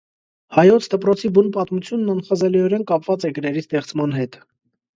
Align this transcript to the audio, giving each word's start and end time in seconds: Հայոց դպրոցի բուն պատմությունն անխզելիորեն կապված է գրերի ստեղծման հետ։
Հայոց 0.59 0.87
դպրոցի 0.93 1.31
բուն 1.35 1.51
պատմությունն 1.59 2.11
անխզելիորեն 2.15 2.89
կապված 2.95 3.29
է 3.33 3.35
գրերի 3.39 3.65
ստեղծման 3.67 4.21
հետ։ 4.21 4.43